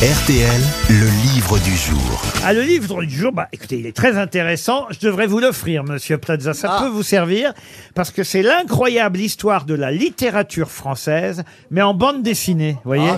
RTL, 0.00 0.60
le 0.90 1.06
livre 1.34 1.58
du 1.58 1.74
jour. 1.76 2.22
Ah, 2.44 2.52
le 2.52 2.62
livre 2.62 3.02
du 3.02 3.10
jour, 3.18 3.32
bah, 3.32 3.48
écoutez, 3.52 3.80
il 3.80 3.86
est 3.86 3.96
très 3.96 4.16
intéressant. 4.16 4.86
Je 4.90 5.00
devrais 5.04 5.26
vous 5.26 5.40
l'offrir, 5.40 5.82
monsieur 5.82 6.18
Plaza. 6.18 6.54
Ça 6.54 6.78
peut 6.80 6.88
vous 6.88 7.02
servir 7.02 7.52
parce 7.96 8.12
que 8.12 8.22
c'est 8.22 8.42
l'incroyable 8.42 9.18
histoire 9.18 9.64
de 9.64 9.74
la 9.74 9.90
littérature 9.90 10.70
française, 10.70 11.42
mais 11.72 11.82
en 11.82 11.94
bande 11.94 12.22
dessinée. 12.22 12.74
Vous 12.84 12.90
voyez 12.94 13.10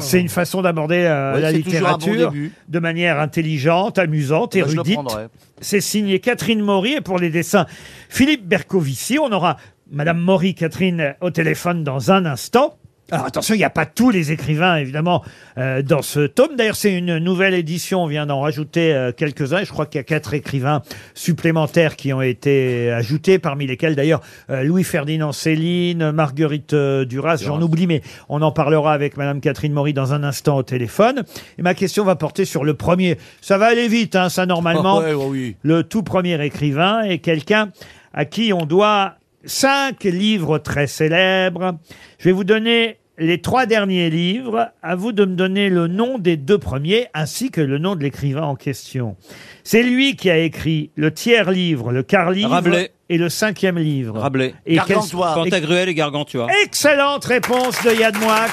C'est 0.00 0.20
une 0.20 0.28
façon 0.28 0.62
d'aborder 0.62 1.04
euh, 1.04 1.34
Ouais, 1.34 1.40
la 1.42 1.52
c'est 1.52 1.62
toujours 1.62 1.86
un 1.86 1.92
bon 1.92 1.96
littérature 1.98 2.30
début. 2.32 2.52
de 2.68 2.78
manière 2.80 3.20
intelligente, 3.20 3.96
amusante, 4.00 4.54
je 4.54 4.58
le 4.64 4.64
érudite. 4.72 4.94
prendrai. 4.94 5.26
C'est 5.60 5.80
signé 5.80 6.18
Catherine 6.18 6.60
Maury 6.60 6.94
et 6.94 7.00
pour 7.00 7.20
les 7.20 7.30
dessins, 7.30 7.66
Philippe 8.08 8.48
Bercovici. 8.48 9.20
On 9.20 9.30
aura 9.30 9.58
Madame 9.92 10.18
Maury, 10.18 10.56
Catherine, 10.56 11.14
au 11.20 11.30
téléphone 11.30 11.84
dans 11.84 12.10
un 12.10 12.26
instant. 12.26 12.76
Alors 13.12 13.26
attention, 13.26 13.54
il 13.54 13.58
n'y 13.58 13.64
a 13.64 13.70
pas 13.70 13.86
tous 13.86 14.10
les 14.10 14.32
écrivains, 14.32 14.78
évidemment, 14.78 15.22
euh, 15.58 15.80
dans 15.80 16.02
ce 16.02 16.26
tome. 16.26 16.56
D'ailleurs, 16.56 16.74
c'est 16.74 16.92
une 16.92 17.18
nouvelle 17.18 17.54
édition. 17.54 18.02
On 18.02 18.08
vient 18.08 18.26
d'en 18.26 18.40
rajouter 18.40 18.92
euh, 18.92 19.12
quelques-uns. 19.12 19.62
Je 19.62 19.70
crois 19.70 19.86
qu'il 19.86 19.98
y 19.98 20.00
a 20.00 20.04
quatre 20.04 20.34
écrivains 20.34 20.82
supplémentaires 21.14 21.94
qui 21.94 22.12
ont 22.12 22.20
été 22.20 22.90
ajoutés, 22.90 23.38
parmi 23.38 23.68
lesquels, 23.68 23.94
d'ailleurs, 23.94 24.22
euh, 24.50 24.64
Louis-Ferdinand 24.64 25.30
Céline, 25.30 26.10
Marguerite 26.10 26.72
euh, 26.72 27.04
Duras. 27.04 27.40
J'en 27.44 27.62
oublie, 27.62 27.86
mais 27.86 28.02
on 28.28 28.42
en 28.42 28.50
parlera 28.50 28.92
avec 28.92 29.16
Madame 29.16 29.40
Catherine 29.40 29.72
Maury 29.72 29.92
dans 29.92 30.12
un 30.12 30.24
instant 30.24 30.56
au 30.56 30.64
téléphone. 30.64 31.22
Et 31.58 31.62
ma 31.62 31.74
question 31.74 32.04
va 32.04 32.16
porter 32.16 32.44
sur 32.44 32.64
le 32.64 32.74
premier. 32.74 33.18
Ça 33.40 33.56
va 33.56 33.66
aller 33.66 33.86
vite, 33.86 34.16
hein, 34.16 34.28
ça, 34.28 34.46
normalement. 34.46 34.96
Ouais, 35.06 35.12
ouais, 35.14 35.26
oui. 35.28 35.56
Le 35.62 35.82
tout 35.82 36.02
premier 36.02 36.42
écrivain 36.44 37.02
est 37.02 37.18
quelqu'un 37.18 37.70
à 38.14 38.24
qui 38.24 38.52
on 38.52 38.64
doit 38.64 39.16
cinq 39.46 40.04
livres 40.04 40.58
très 40.58 40.86
célèbres. 40.86 41.78
Je 42.18 42.24
vais 42.24 42.32
vous 42.32 42.44
donner 42.44 42.98
les 43.18 43.40
trois 43.40 43.64
derniers 43.66 44.10
livres. 44.10 44.68
À 44.82 44.94
vous 44.96 45.12
de 45.12 45.24
me 45.24 45.34
donner 45.34 45.68
le 45.70 45.86
nom 45.86 46.18
des 46.18 46.36
deux 46.36 46.58
premiers 46.58 47.06
ainsi 47.14 47.50
que 47.50 47.60
le 47.60 47.78
nom 47.78 47.96
de 47.96 48.02
l'écrivain 48.02 48.42
en 48.42 48.56
question. 48.56 49.16
C'est 49.64 49.82
lui 49.82 50.16
qui 50.16 50.30
a 50.30 50.38
écrit 50.38 50.90
le 50.96 51.12
tiers 51.12 51.50
livre, 51.50 51.92
le 51.92 52.02
quart 52.02 52.30
livre 52.30 52.50
Rabelais. 52.50 52.90
et 53.08 53.16
le 53.18 53.28
cinquième 53.28 53.78
livre. 53.78 54.18
Rabelais. 54.18 54.54
Et 54.66 54.76
quel- 54.76 54.86
Gargantua. 54.88 55.34
Pantagruel 55.34 55.88
et 55.88 55.94
Gargantua. 55.94 56.46
Excellente 56.64 57.24
réponse 57.24 57.82
de 57.84 57.92
Yann 57.98 58.16
Moix. 58.18 58.46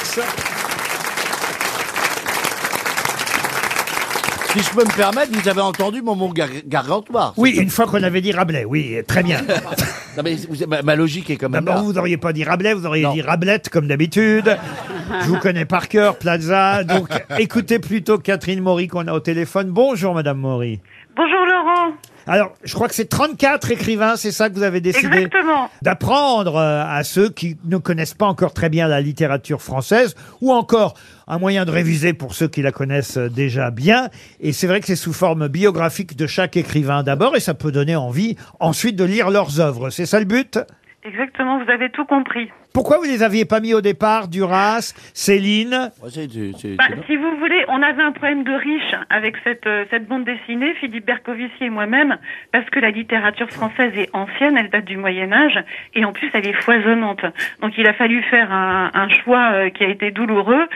Si 4.53 4.59
je 4.59 4.69
peux 4.69 4.85
me 4.85 4.95
permettre, 4.95 5.31
vous 5.31 5.49
avez 5.49 5.61
entendu 5.61 6.03
mon 6.03 6.15
mot 6.15 6.29
gar 6.29 6.47
gargantoire. 6.67 7.33
Oui, 7.37 7.55
une 7.57 7.71
fois 7.71 7.87
qu'on 7.87 8.03
avait 8.03 8.21
dit 8.21 8.31
Rabelais, 8.31 8.65
oui, 8.65 8.97
très 9.07 9.23
bien. 9.23 9.41
Non, 10.17 10.23
mais 10.23 10.35
vous- 10.35 10.67
ma, 10.67 10.81
ma 10.81 10.95
logique 10.95 11.29
est 11.29 11.37
quand 11.37 11.49
même 11.49 11.63
D'abord, 11.65 11.81
là. 11.81 11.81
vous 11.87 11.93
n'auriez 11.93 12.17
pas 12.17 12.33
dit 12.33 12.43
Rabelais, 12.43 12.73
vous 12.73 12.85
auriez 12.85 13.03
Non. 13.03 13.13
dit 13.13 13.21
Rablette, 13.21 13.69
comme 13.69 13.87
d'habitude. 13.87 14.57
Je 15.21 15.27
vous 15.27 15.37
connais 15.39 15.65
par 15.65 15.87
cœur, 15.87 16.17
Plaza. 16.17 16.83
Donc, 16.83 17.09
écoutez 17.39 17.79
plutôt 17.79 18.17
Catherine 18.19 18.61
Maury 18.61 18.87
qu'on 18.87 19.07
a 19.07 19.13
au 19.13 19.19
téléphone. 19.19 19.69
Bonjour, 19.71 20.13
Madame 20.13 20.37
Maury. 20.39 20.79
Bonjour 21.15 21.45
Laurent. 21.45 21.93
Alors, 22.27 22.53
je 22.63 22.73
crois 22.73 22.87
que 22.87 22.95
c'est 22.95 23.09
34 23.09 23.71
écrivains, 23.71 24.15
c'est 24.15 24.31
ça 24.31 24.49
que 24.49 24.55
vous 24.55 24.63
avez 24.63 24.79
décidé 24.81 25.17
Exactement. 25.17 25.69
d'apprendre 25.81 26.55
euh, 26.55 26.83
à 26.87 27.03
ceux 27.03 27.29
qui 27.29 27.57
ne 27.65 27.77
connaissent 27.77 28.13
pas 28.13 28.27
encore 28.27 28.53
très 28.53 28.69
bien 28.69 28.87
la 28.87 29.01
littérature 29.01 29.61
française, 29.61 30.15
ou 30.41 30.51
encore 30.51 30.93
un 31.27 31.37
moyen 31.37 31.65
de 31.65 31.71
réviser 31.71 32.13
pour 32.13 32.33
ceux 32.33 32.47
qui 32.47 32.61
la 32.61 32.71
connaissent 32.71 33.17
euh, 33.17 33.29
déjà 33.29 33.71
bien. 33.71 34.09
Et 34.39 34.53
c'est 34.53 34.67
vrai 34.67 34.79
que 34.79 34.87
c'est 34.87 34.95
sous 34.95 35.13
forme 35.13 35.47
biographique 35.47 36.15
de 36.15 36.27
chaque 36.27 36.55
écrivain 36.55 37.03
d'abord, 37.03 37.35
et 37.35 37.39
ça 37.41 37.53
peut 37.53 37.71
donner 37.71 37.95
envie 37.95 38.37
ensuite 38.59 38.95
de 38.95 39.03
lire 39.03 39.29
leurs 39.29 39.59
œuvres. 39.59 39.89
C'est 39.89 40.05
ça 40.05 40.19
le 40.19 40.25
but? 40.25 40.59
Exactement, 41.05 41.61
vous 41.61 41.69
avez 41.69 41.89
tout 41.89 42.05
compris. 42.05 42.49
Pourquoi 42.73 42.97
vous 42.97 43.03
les 43.03 43.21
aviez 43.23 43.45
pas 43.45 43.59
mis 43.59 43.73
au 43.73 43.81
départ, 43.81 44.27
Duras, 44.29 44.93
Céline 45.13 45.91
Ouais, 46.01 46.09
c'est- 46.09 46.31
c'est- 46.31 46.51
c'est- 46.57 46.75
Bah, 46.75 46.85
si 47.05 47.15
vous 47.17 47.37
voulez, 47.37 47.63
on 47.67 47.81
avait 47.83 48.01
un 48.01 48.13
problème 48.13 48.43
de 48.43 48.53
riche 48.53 48.95
avec 49.09 49.35
cette, 49.43 49.67
euh, 49.67 49.85
cette 49.91 50.07
bande 50.07 50.23
dessinée, 50.23 50.73
Philippe 50.75 51.05
Bercovici 51.05 51.65
et 51.65 51.69
moi-même, 51.69 52.17
parce 52.51 52.67
que 52.69 52.79
la 52.79 52.89
littérature 52.89 53.49
française 53.49 53.91
est 53.95 54.09
ancienne, 54.13 54.57
elle 54.57 54.69
date 54.69 54.85
du 54.85 54.97
Moyen 54.97 55.31
Âge, 55.33 55.59
et 55.93 56.05
en 56.05 56.13
plus 56.13 56.29
elle 56.33 56.47
est 56.47 56.53
foisonnante. 56.61 57.23
Donc 57.61 57.77
il 57.77 57.85
a 57.87 57.93
fallu 57.93 58.23
faire 58.23 58.51
un, 58.51 58.89
un 58.93 59.09
choix 59.09 59.51
euh, 59.53 59.69
qui 59.69 59.83
a 59.83 59.89
été 59.89 60.09
douloureux. 60.11 60.67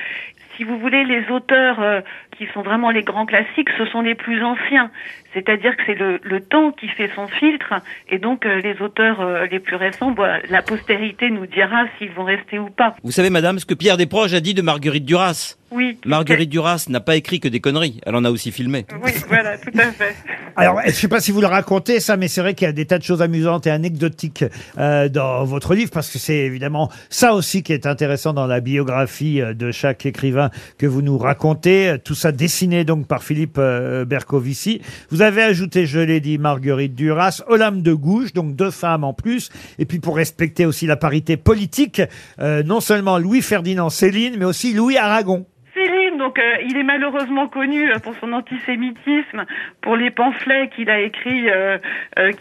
Si 0.58 0.64
vous 0.64 0.78
voulez, 0.80 1.04
les 1.04 1.30
auteurs 1.30 1.80
euh, 1.82 2.02
qui 2.38 2.48
sont 2.54 2.62
vraiment 2.64 2.90
les 2.90 3.04
grands 3.04 3.28
classiques, 3.28 3.70
ce 3.78 3.86
sont 3.86 4.02
les 4.02 4.16
plus 4.16 4.44
anciens. 4.44 4.90
C'est-à-dire 5.34 5.76
que 5.76 5.84
c'est 5.86 5.96
le, 5.96 6.20
le 6.24 6.42
temps 6.42 6.72
qui 6.72 6.88
fait 6.88 7.10
son 7.16 7.28
filtre, 7.28 7.74
et 8.10 8.18
donc 8.18 8.46
euh, 8.46 8.62
les 8.62 8.82
auteurs 8.82 9.22
euh, 9.22 9.46
les 9.46 9.60
plus 9.60 9.76
récents, 9.76 10.12
bah, 10.12 10.38
la 10.50 10.62
postérité 10.62 11.30
nous 11.30 11.46
dira 11.46 11.86
s'ils 11.98 12.12
vont 12.12 12.24
rester 12.24 12.60
ou 12.60 12.70
pas. 12.70 12.96
Vous 13.04 13.12
savez, 13.12 13.30
madame, 13.30 13.60
ce 13.60 13.66
que 13.66 13.74
Pierre 13.74 13.98
Desproges 13.98 14.34
a 14.34 14.40
dit 14.40 14.54
de 14.54 14.62
Marguerite 14.62 15.06
Duras. 15.06 15.58
Oui. 15.70 16.00
Marguerite 16.06 16.50
Duras 16.50 16.86
n'a 16.88 17.02
pas 17.02 17.18
écrit 17.18 17.42
que 17.42 17.50
des 17.50 17.60
conneries. 17.60 18.00
Elle 18.06 18.16
en 18.16 18.24
a 18.24 18.32
aussi 18.32 18.52
filmé. 18.52 18.86
Oui, 19.04 19.12
voilà, 19.28 19.58
tout 19.58 19.72
à 19.78 19.92
fait. 19.92 20.16
Alors, 20.56 20.80
je 20.84 20.88
ne 20.88 20.94
sais 20.94 21.08
pas 21.10 21.20
si 21.20 21.32
vous 21.32 21.42
le 21.42 21.48
racontez, 21.48 22.00
ça, 22.00 22.16
mais 22.16 22.30
c'est 22.30 22.42
vrai 22.42 22.54
qu'il 22.54 22.66
y 22.66 22.70
a 22.70 22.74
des 22.74 22.86
tas 22.86 22.98
de 22.98 23.04
choses 23.04 23.22
amusantes 23.22 23.68
et 23.68 23.70
anecdotiques 23.70 24.46
euh, 24.78 25.10
dans 25.10 25.44
votre 25.44 25.76
livre, 25.76 25.92
parce 25.92 26.10
que 26.10 26.18
c'est 26.18 26.38
évidemment 26.38 26.90
ça 27.10 27.34
aussi 27.34 27.64
qui 27.64 27.74
est 27.74 27.86
intéressant 27.86 28.34
dans 28.34 28.48
la 28.48 28.62
biographie 28.62 29.42
euh, 29.42 29.54
de 29.54 29.72
chaque 29.72 30.06
écrivain 30.06 30.52
que 30.78 30.86
vous 30.86 31.02
nous 31.02 31.18
racontez. 31.18 31.98
Tout 32.04 32.16
ça 32.16 32.32
dessiné 32.32 32.86
donc 32.86 33.06
par 33.06 33.24
Philippe 33.24 33.58
euh, 33.58 34.06
Bercovici. 34.06 34.82
Vous 35.12 35.17
avez 35.22 35.44
ajouté, 35.44 35.86
je 35.86 36.00
l'ai 36.00 36.20
dit, 36.20 36.38
Marguerite 36.38 36.96
Duras, 36.96 37.44
Olympe 37.48 37.82
de 37.82 37.94
Gouges, 37.94 38.34
donc 38.34 38.56
deux 38.56 38.72
femmes 38.72 39.04
en 39.04 39.14
plus. 39.14 39.50
Et 39.80 39.86
puis 39.86 40.00
pour 40.00 40.16
respecter 40.16 40.66
aussi 40.66 40.88
la 40.88 40.98
parité 40.98 41.38
politique, 41.38 42.02
euh, 42.40 42.64
non 42.64 42.80
seulement 42.80 43.18
Louis-Ferdinand 43.18 43.90
Céline, 43.90 44.36
mais 44.38 44.46
aussi 44.46 44.74
Louis 44.74 44.98
Aragon. 44.98 45.46
Céline, 45.74 46.18
donc 46.18 46.40
euh, 46.40 46.56
il 46.68 46.76
est 46.76 46.84
malheureusement 46.84 47.48
connu 47.48 47.92
euh, 47.92 48.00
pour 48.00 48.16
son 48.16 48.34
antisémitisme, 48.34 49.46
pour 49.82 49.96
les 49.96 50.10
pamphlets 50.10 50.70
qu'il 50.76 50.90
a 50.90 51.00
écrits 51.00 51.48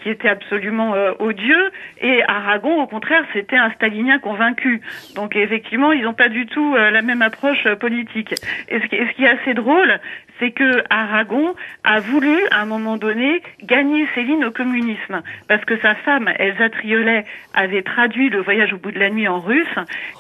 qui 0.01 0.09
étaient 0.09 0.29
absolument 0.29 0.95
odieux. 1.19 1.71
Et 2.01 2.23
Aragon, 2.25 2.83
au 2.83 2.87
contraire, 2.87 3.25
c'était 3.33 3.57
un 3.57 3.71
stalinien 3.73 4.19
convaincu. 4.19 4.81
Donc 5.15 5.37
effectivement, 5.37 5.93
ils 5.93 6.03
n'ont 6.03 6.15
pas 6.15 6.29
du 6.29 6.47
tout 6.47 6.75
la 6.75 7.03
même 7.03 7.23
approche 7.23 7.69
politique. 7.79 8.35
Et 8.69 8.81
ce 8.81 9.17
qui 9.17 9.25
est 9.25 9.29
assez 9.29 9.55
drôle, 9.55 10.01
c'est 10.39 10.51
que 10.51 10.83
Aragon 10.91 11.55
a 11.85 12.01
voulu, 12.01 12.37
à 12.51 12.61
un 12.63 12.67
moment 12.67 12.97
donné, 12.97 13.43
gagner 13.63 14.07
Céline 14.15 14.45
au 14.45 14.51
communisme. 14.51 15.23
Parce 15.49 15.65
que 15.65 15.79
sa 15.79 15.95
femme, 15.95 16.29
Elsa 16.39 16.71
Triolet, 16.71 17.25
avait 17.55 17.83
traduit 17.83 18.29
Le 18.29 18.41
voyage 18.43 18.73
au 18.73 18.77
bout 18.77 18.91
de 18.91 18.99
la 18.99 19.11
nuit 19.11 19.29
en 19.29 19.41
russe. 19.41 19.67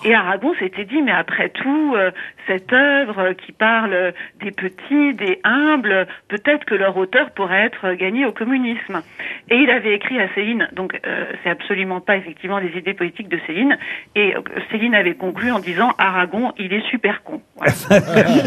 Et 0.04 0.14
Aragon 0.14 0.54
s'était 0.58 0.84
dit, 0.84 1.02
mais 1.02 1.12
après 1.12 1.50
tout, 1.50 1.94
euh, 1.96 2.10
cette 2.46 2.72
œuvre 2.72 3.32
qui 3.32 3.52
parle 3.52 4.12
des 4.40 4.50
petits, 4.50 5.14
des 5.14 5.40
humbles, 5.44 6.06
peut-être 6.28 6.64
que 6.64 6.74
leur 6.74 6.96
auteur 6.96 7.30
pourrait 7.30 7.66
être 7.66 7.92
gagné 7.92 8.24
au 8.24 8.32
communisme. 8.32 9.02
Et 9.50 9.56
il 9.56 9.70
avait 9.70 9.94
écrit 9.94 10.18
à 10.20 10.32
Céline, 10.34 10.68
donc 10.72 10.98
euh, 11.06 11.26
c'est 11.42 11.50
absolument 11.50 12.00
pas 12.00 12.16
effectivement 12.16 12.58
les 12.58 12.76
idées 12.78 12.94
politiques 12.94 13.28
de 13.28 13.38
Céline. 13.46 13.76
Et 14.14 14.34
euh, 14.34 14.40
Céline 14.70 14.94
avait 14.94 15.14
conclu 15.14 15.50
en 15.50 15.58
disant, 15.58 15.92
Aragon, 15.98 16.52
il 16.58 16.72
est 16.72 16.88
super 16.90 17.22
con. 17.22 17.42
Voilà. 17.56 17.72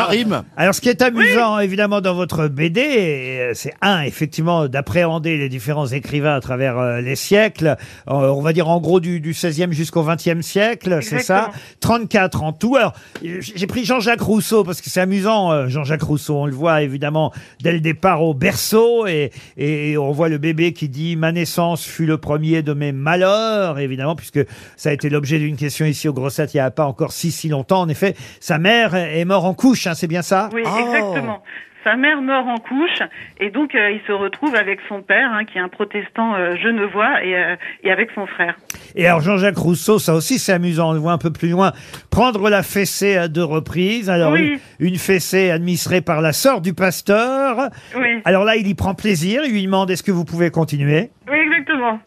Ça 0.00 0.04
rime. 0.06 0.42
Alors, 0.56 0.74
ce 0.74 0.80
qui 0.80 0.88
est 0.90 1.02
amusant, 1.02 1.58
évidemment, 1.60 2.00
dans 2.00 2.14
votre 2.14 2.48
BD, 2.48 2.80
et, 2.80 3.40
euh, 3.40 3.52
c'est 3.54 3.72
un, 3.80 4.02
effectivement, 4.02 4.68
d'appréhender 4.68 5.36
les 5.36 5.48
différents 5.48 5.86
écrivains 5.86 6.34
à 6.34 6.40
travers 6.40 6.78
euh, 6.78 7.00
les 7.00 7.16
siècles. 7.16 7.76
Euh, 8.08 8.12
on 8.12 8.42
va 8.42 8.52
dire 8.52 8.68
en 8.68 8.80
gros 8.80 9.00
du, 9.00 9.20
du 9.20 9.32
16e 9.32 9.70
jusqu'au 9.72 10.02
20e 10.02 10.42
siècle, 10.42 10.98
c'est 11.02 11.20
ça? 11.20 11.50
34 11.80 12.42
en 12.42 12.52
tout. 12.52 12.76
Alors, 12.76 12.92
j'ai 13.22 13.66
pris 13.66 13.84
Jean-Jacques 13.84 14.20
Rousseau 14.20 14.64
parce 14.64 14.80
que 14.80 14.90
c'est 14.90 15.00
amusant, 15.00 15.52
euh, 15.52 15.68
Jean-Jacques 15.68 16.02
Rousseau. 16.02 16.36
On 16.36 16.46
le 16.46 16.52
voit 16.52 16.82
évidemment 16.82 17.32
dès 17.62 17.72
le 17.72 17.80
départ 17.80 18.22
au 18.22 18.34
berceau 18.34 19.06
et, 19.06 19.30
et 19.56 19.96
on 19.96 20.10
voit 20.10 20.28
le 20.28 20.38
bébé 20.38 20.72
qui 20.72 20.88
dit 20.88 21.16
Ma 21.16 21.32
naissance 21.32 21.84
fut 21.84 22.06
le 22.06 22.18
premier 22.18 22.62
de 22.62 22.72
mes 22.72 22.92
malheurs, 22.92 23.78
évidemment, 23.78 24.16
puisque 24.16 24.40
ça 24.76 24.90
a 24.90 24.92
été 24.92 25.08
l'objet 25.08 25.38
d'une 25.38 25.56
question 25.56 25.86
ici 25.86 26.08
au 26.08 26.12
Grossettes 26.12 26.54
il 26.54 26.56
n'y 26.56 26.60
a 26.62 26.70
pas 26.70 26.84
encore 26.84 27.12
si 27.12 27.30
si 27.30 27.48
longtemps. 27.48 27.80
En 27.80 27.88
effet, 27.88 28.16
sa 28.40 28.58
mère 28.58 28.94
est 28.94 29.24
morte 29.24 29.44
en 29.44 29.54
couche, 29.54 29.86
hein, 29.86 29.94
c'est 29.94 30.06
bien 30.08 30.22
ça? 30.22 30.48
Oui, 30.52 30.62
Oh. 30.70 30.79
Exactement. 30.80 31.42
Sa 31.82 31.96
mère 31.96 32.20
meurt 32.20 32.46
en 32.46 32.58
couche 32.58 33.00
et 33.38 33.48
donc 33.48 33.74
euh, 33.74 33.90
il 33.90 34.00
se 34.06 34.12
retrouve 34.12 34.54
avec 34.54 34.80
son 34.86 35.00
père, 35.00 35.30
hein, 35.32 35.46
qui 35.46 35.56
est 35.56 35.62
un 35.62 35.70
protestant 35.70 36.34
euh, 36.34 36.54
genevois, 36.56 37.24
et, 37.24 37.34
euh, 37.34 37.56
et 37.82 37.90
avec 37.90 38.10
son 38.14 38.26
frère. 38.26 38.54
Et 38.94 39.06
alors 39.06 39.22
Jean-Jacques 39.22 39.56
Rousseau, 39.56 39.98
ça 39.98 40.12
aussi 40.12 40.38
c'est 40.38 40.52
amusant, 40.52 40.90
on 40.90 40.92
le 40.92 40.98
voit 40.98 41.12
un 41.12 41.18
peu 41.18 41.32
plus 41.32 41.48
loin, 41.48 41.72
prendre 42.10 42.50
la 42.50 42.62
fessée 42.62 43.16
à 43.16 43.28
deux 43.28 43.44
reprises. 43.44 44.10
Alors 44.10 44.32
Oui. 44.32 44.60
une, 44.78 44.88
une 44.88 44.96
fessée 44.96 45.50
administrée 45.50 46.02
par 46.02 46.20
la 46.20 46.34
sœur 46.34 46.60
du 46.60 46.74
pasteur. 46.74 47.70
Oui, 47.96 48.20
Alors 48.26 48.44
là, 48.44 48.56
il 48.56 48.66
y 48.66 48.74
prend 48.74 48.94
plaisir, 48.94 49.40
il 49.46 49.52
lui 49.52 49.64
demande 49.64 49.90
est-ce 49.90 50.02
que 50.02 50.12
vous 50.12 50.26
pouvez 50.26 50.50
continuer? 50.50 51.08
Oui 51.30 51.38
exactement. 51.38 51.98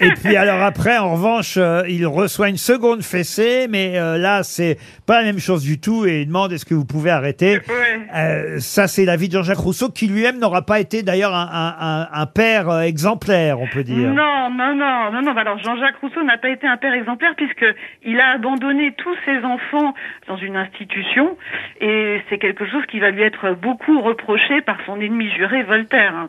Et 0.00 0.10
puis 0.12 0.36
alors 0.36 0.62
après, 0.62 0.96
en 0.98 1.12
revanche, 1.12 1.54
euh, 1.56 1.82
il 1.88 2.06
reçoit 2.06 2.48
une 2.48 2.56
seconde 2.56 3.02
fessée, 3.02 3.66
mais 3.68 3.98
euh, 3.98 4.16
là, 4.18 4.42
c'est 4.42 4.76
pas 5.06 5.18
la 5.20 5.24
même 5.26 5.38
chose 5.40 5.62
du 5.64 5.80
tout, 5.80 6.06
et 6.06 6.20
il 6.22 6.26
demande 6.26 6.52
est-ce 6.52 6.64
que 6.64 6.74
vous 6.74 6.84
pouvez 6.84 7.10
arrêter? 7.10 7.56
Ouais. 7.56 8.00
Euh, 8.14 8.58
Ça, 8.60 8.86
c'est 8.86 9.04
l'avis 9.04 9.28
de 9.28 9.32
Jean-Jacques 9.34 9.58
Rousseau, 9.58 9.88
qui 9.88 10.06
lui-même 10.06 10.38
n'aura 10.38 10.62
pas 10.62 10.78
été 10.80 11.02
d'ailleurs 11.02 11.34
un, 11.34 11.48
un- 11.52 11.76
un- 12.02 12.08
un 12.12 12.26
père 12.26 12.68
euh, 12.70 12.80
exemplaire, 12.82 13.60
on 13.60 13.66
peut 13.66 13.82
dire. 13.82 14.08
Non, 14.08 14.50
non, 14.50 14.74
non, 14.74 15.10
non, 15.12 15.22
non. 15.22 15.32
bah 15.32 15.40
Alors 15.40 15.58
Jean-Jacques 15.58 15.96
Rousseau 16.00 16.22
n'a 16.22 16.38
pas 16.38 16.50
été 16.50 16.66
un 16.66 16.76
père 16.76 16.94
exemplaire 16.94 17.34
puisque 17.36 17.64
il 18.04 18.20
a 18.20 18.30
abandonné 18.34 18.92
tous 18.96 19.16
ses 19.24 19.38
enfants 19.44 19.94
dans 20.28 20.36
une 20.36 20.56
institution 20.56 21.36
et 21.80 22.20
c'est 22.28 22.38
quelque 22.38 22.66
chose 22.66 22.84
qui 22.90 23.00
va 23.00 23.10
lui 23.10 23.22
être 23.22 23.52
beaucoup 23.60 24.00
reproché 24.00 24.60
par 24.60 24.76
son 24.86 25.00
ennemi 25.00 25.28
juré 25.36 25.62
Voltaire. 25.64 26.14
hein. 26.14 26.28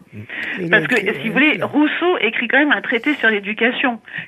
Parce 0.72 0.88
que, 0.88 0.96
si 1.22 1.28
vous 1.28 1.34
voulez, 1.34 1.60
Rousseau 1.62 2.18
écrit 2.22 2.48
quand 2.48 2.58
même 2.60 2.72
un 2.72 2.82
traité 2.82 3.14
sur 3.16 3.30
l'éducation 3.30 3.59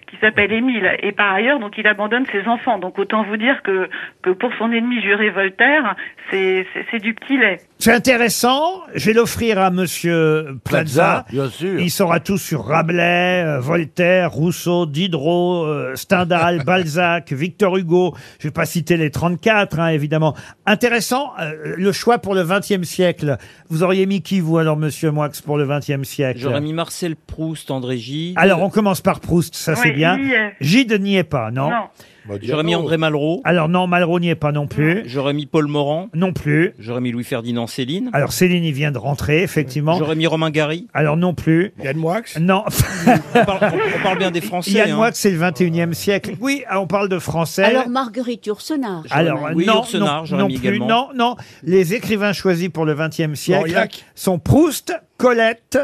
qui 0.07 0.17
s'appelle 0.17 0.51
Émile. 0.51 0.97
Et 1.01 1.11
par 1.11 1.33
ailleurs, 1.33 1.59
donc, 1.59 1.77
il 1.77 1.87
abandonne 1.87 2.25
ses 2.27 2.47
enfants. 2.47 2.77
Donc, 2.77 2.99
autant 2.99 3.23
vous 3.23 3.37
dire 3.37 3.61
que, 3.63 3.89
que 4.21 4.29
pour 4.29 4.53
son 4.55 4.71
ennemi 4.71 5.01
juré 5.01 5.29
Voltaire, 5.29 5.95
c'est 6.29 6.99
du 7.01 7.13
petit 7.13 7.37
lait. 7.37 7.59
C'est 7.81 7.93
intéressant. 7.93 8.81
Je 8.93 9.07
vais 9.07 9.13
l'offrir 9.13 9.57
à 9.57 9.71
Monsieur 9.71 10.59
Plaza. 10.63 11.25
Plaza, 11.25 11.25
bien 11.31 11.49
sûr. 11.49 11.79
Il 11.79 11.89
saura 11.89 12.19
tout 12.19 12.37
sur 12.37 12.63
Rabelais, 12.65 13.43
euh, 13.43 13.59
Voltaire, 13.59 14.31
Rousseau, 14.31 14.85
Diderot, 14.85 15.65
euh, 15.65 15.95
Stendhal, 15.95 16.63
Balzac, 16.65 17.33
Victor 17.33 17.75
Hugo. 17.77 18.13
Je 18.37 18.49
vais 18.49 18.51
pas 18.51 18.65
citer 18.65 18.97
les 18.97 19.09
34, 19.09 19.79
hein, 19.79 19.87
évidemment. 19.87 20.35
Intéressant. 20.67 21.31
euh, 21.39 21.73
le 21.75 21.91
choix 21.91 22.19
pour 22.19 22.35
le 22.35 22.43
XXe 22.43 22.87
siècle. 22.87 23.37
Vous 23.69 23.81
auriez 23.81 24.05
mis 24.05 24.21
qui, 24.21 24.41
vous, 24.41 24.59
alors, 24.59 24.77
Monsieur 24.77 25.09
Moix, 25.09 25.29
pour 25.43 25.57
le 25.57 25.65
XXe 25.65 26.07
siècle? 26.07 26.39
J'aurais 26.39 26.61
mis 26.61 26.73
Marcel 26.73 27.15
Proust, 27.15 27.71
André 27.71 27.97
Gide. 27.97 28.35
Alors, 28.37 28.61
on 28.61 28.69
commence 28.69 29.01
par 29.01 29.19
Proust, 29.21 29.55
ça 29.55 29.75
c'est 29.75 29.89
Oui, 29.89 29.95
bien. 29.95 30.19
Gide 30.61 31.01
n'y 31.01 31.17
est 31.17 31.23
pas, 31.23 31.49
non, 31.49 31.71
Non. 31.71 31.87
J'aurais 32.43 32.63
mis 32.63 32.75
André 32.75 32.97
Malraux. 32.97 33.41
Alors 33.43 33.69
non, 33.69 33.87
Malraux 33.87 34.19
n'y 34.19 34.29
est 34.29 34.35
pas 34.35 34.51
non 34.51 34.67
plus. 34.67 35.03
J'aurais 35.05 35.33
mis 35.33 35.45
Paul 35.45 35.67
Morand. 35.67 36.09
Non 36.13 36.33
plus. 36.33 36.73
J'aurais 36.79 37.01
mis 37.01 37.11
Louis-Ferdinand 37.11 37.67
Céline. 37.67 38.09
Alors 38.13 38.31
Céline, 38.31 38.63
il 38.63 38.73
vient 38.73 38.91
de 38.91 38.97
rentrer, 38.97 39.41
effectivement. 39.41 39.97
J'aurais 39.97 40.15
mis 40.15 40.27
Romain 40.27 40.51
Gary. 40.51 40.87
Alors 40.93 41.17
non 41.17 41.33
plus. 41.33 41.73
Yann 41.83 41.97
Moix 41.97 42.21
Non. 42.39 42.63
On 43.33 43.45
parle, 43.45 43.71
on 43.99 44.03
parle 44.03 44.17
bien 44.17 44.31
des 44.31 44.41
Français. 44.41 44.71
Yann 44.71 44.91
hein. 44.91 44.95
Moix, 44.95 45.09
c'est 45.13 45.31
le 45.31 45.39
21e 45.39 45.93
siècle. 45.93 46.35
Oui, 46.39 46.63
on 46.71 46.87
parle 46.87 47.09
de 47.09 47.19
français. 47.19 47.63
Alors 47.63 47.89
Marguerite 47.89 48.45
Yourcenar. 48.45 49.03
je 49.05 49.13
Alors. 49.13 49.49
Oui, 49.53 49.65
non, 49.65 49.83
non, 49.93 50.23
non 50.29 50.47
mis 50.47 50.57
plus, 50.57 50.69
également. 50.69 50.87
non, 50.87 51.09
non. 51.15 51.35
Les 51.63 51.93
écrivains 51.93 52.33
choisis 52.33 52.69
pour 52.69 52.85
le 52.85 52.95
XXe 52.95 53.33
siècle 53.33 53.67
Mauriac. 53.67 54.05
sont 54.15 54.39
Proust, 54.39 54.93
Colette, 55.17 55.79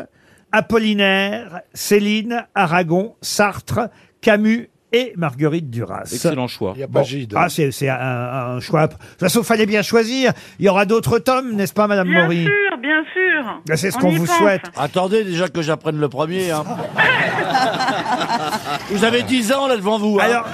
Apollinaire, 0.51 1.62
Céline, 1.74 2.45
Aragon, 2.56 3.16
Sartre, 3.22 3.90
Camus 4.22 4.69
et 4.94 5.13
Marguerite 5.18 5.69
Duras. 5.69 6.04
Excellent 6.12 6.48
choix. 6.48 6.72
Il 6.75 6.78
n'y 6.78 6.84
a 6.84 6.88
pas 6.88 7.00
Bon. 7.01 7.06
Gide. 7.06 7.34
Ah, 7.36 7.50
c'est 7.50 7.72
c'est 7.72 7.89
un, 7.89 8.56
un 8.56 8.60
choix. 8.60 8.88
De 8.88 8.94
toute 8.94 9.19
façon, 9.19 9.44
fallait 9.44 9.66
bien 9.66 9.81
choisir. 9.81 10.31
Il 10.60 10.66
y 10.66 10.69
aura 10.69 10.86
d'autres 10.86 11.19
tomes, 11.19 11.54
n'est-ce 11.56 11.74
pas, 11.74 11.88
Madame 11.88 12.07
Bien 12.07 12.24
Maury 12.24 12.44
sûr, 12.45 12.78
bien 12.81 13.04
sûr. 13.13 13.62
Ben, 13.68 13.75
c'est 13.75 13.92
ce 13.92 13.98
On 13.98 14.01
qu'on 14.01 14.10
y 14.12 14.16
vous 14.16 14.25
pense. 14.25 14.38
souhaite. 14.38 14.62
Attendez 14.78 15.24
déjà 15.24 15.48
que 15.50 15.62
j'apprenne 15.62 16.00
le 16.00 16.10
premier. 16.10 16.51
Hein. 16.51 16.63
vous 18.89 19.04
avez 19.04 19.24
10 19.24 19.51
ans 19.54 19.68
là 19.68 19.75
devant 19.75 19.98
vous. 20.00 20.18
hein. 20.19 20.24
Alors, 20.24 20.45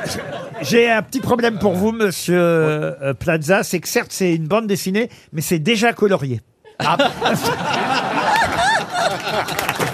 j'ai 0.61 0.89
un 0.89 1.01
petit 1.03 1.19
problème 1.19 1.59
pour 1.59 1.73
vous, 1.73 1.91
monsieur 1.91 2.39
euh, 2.39 3.13
Plaza. 3.13 3.63
C'est 3.63 3.79
que 3.79 3.87
certes, 3.87 4.11
c'est 4.11 4.33
une 4.35 4.47
bande 4.47 4.67
dessinée, 4.67 5.09
mais 5.31 5.41
c'est 5.41 5.59
déjà 5.59 5.93
colorié. 5.93 6.41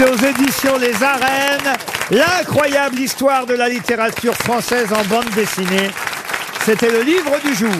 Aux 0.00 0.16
éditions 0.16 0.78
Les 0.78 0.94
Arènes, 1.02 1.76
l'incroyable 2.10 2.98
histoire 2.98 3.44
de 3.44 3.52
la 3.52 3.68
littérature 3.68 4.34
française 4.34 4.90
en 4.94 5.04
bande 5.04 5.28
dessinée. 5.34 5.90
C'était 6.64 6.90
le 6.90 7.02
livre 7.02 7.38
du 7.44 7.54
jour. 7.54 7.70